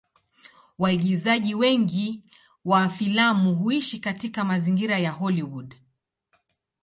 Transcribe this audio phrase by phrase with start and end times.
[0.77, 2.23] Waigizaji wengi
[2.65, 5.75] wa filamu huishi katika mazingira ya Hollywood.